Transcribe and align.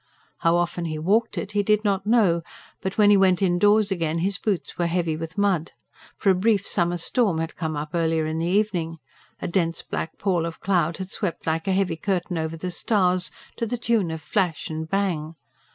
How 0.39 0.55
often 0.55 0.85
he 0.85 0.97
walked 0.97 1.37
it 1.37 1.51
he 1.51 1.61
did 1.61 1.83
not 1.85 2.07
know; 2.07 2.41
but 2.81 2.97
when 2.97 3.11
he 3.11 3.17
went 3.17 3.43
indoors 3.43 3.91
again, 3.91 4.17
his 4.17 4.39
boots 4.39 4.75
were 4.75 4.87
heavy 4.87 5.15
with 5.15 5.37
mud. 5.37 5.73
For 6.17 6.31
a 6.31 6.33
brief 6.33 6.65
summer 6.65 6.97
storm 6.97 7.37
had 7.37 7.55
come 7.55 7.77
up 7.77 7.89
earlier 7.93 8.25
in 8.25 8.39
the 8.39 8.47
evening. 8.47 8.97
A 9.43 9.47
dense 9.47 9.83
black 9.83 10.17
pall 10.17 10.47
of 10.47 10.59
cloud 10.59 10.97
had 10.97 11.11
swept 11.11 11.45
like 11.45 11.67
a 11.67 11.71
heavy 11.73 11.97
curtain 11.97 12.39
over 12.39 12.57
the 12.57 12.71
stars, 12.71 13.29
to 13.57 13.67
the 13.67 13.77
tune 13.77 14.09
of 14.09 14.23
flash 14.23 14.71
and 14.71 14.89
bang. 14.89 15.35